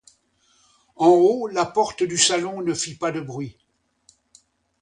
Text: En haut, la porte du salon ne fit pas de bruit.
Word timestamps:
En 0.95 1.09
haut, 1.09 1.45
la 1.47 1.63
porte 1.63 2.01
du 2.01 2.17
salon 2.17 2.63
ne 2.63 2.73
fit 2.73 2.95
pas 2.95 3.11
de 3.11 3.21
bruit. 3.21 3.55